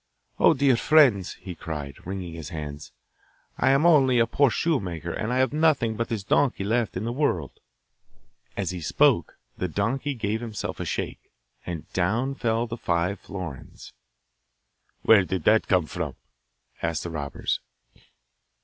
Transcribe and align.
'Oh, 0.39 0.55
dear 0.55 0.77
friends!' 0.77 1.33
he 1.35 1.53
cried, 1.53 2.07
wringing 2.07 2.33
his 2.33 2.49
hands, 2.49 2.91
'I 3.59 3.69
am 3.69 3.85
only 3.85 4.17
a 4.17 4.25
poor 4.25 4.49
shoemaker, 4.49 5.11
and 5.13 5.31
have 5.31 5.53
nothing 5.53 5.95
but 5.95 6.09
this 6.09 6.23
donkey 6.23 6.63
left 6.63 6.97
in 6.97 7.03
the 7.03 7.13
world.' 7.13 7.59
As 8.57 8.71
he 8.71 8.81
spoke 8.81 9.37
the 9.59 9.67
donkey 9.67 10.15
gave 10.15 10.41
himself 10.41 10.79
a 10.79 10.85
shake, 10.85 11.31
and 11.67 11.87
down 11.93 12.33
fell 12.33 12.65
the 12.65 12.77
five 12.77 13.19
florins. 13.19 13.93
'Where 15.03 15.23
did 15.23 15.43
that 15.43 15.67
come 15.67 15.85
from?' 15.85 16.15
asked 16.81 17.03
the 17.03 17.11
robbers. 17.11 17.59